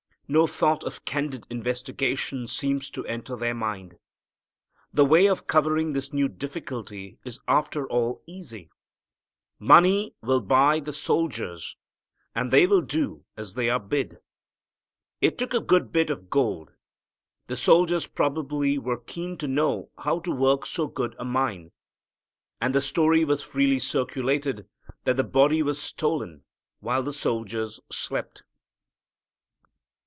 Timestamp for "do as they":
12.81-13.69